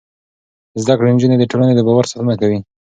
[0.81, 2.59] زده کړې نجونې د ټولنې د باور ساتنه کوي.